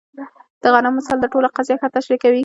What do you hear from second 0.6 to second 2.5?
د غنمو مثال دا ټوله قضیه ښه تشریح کوي.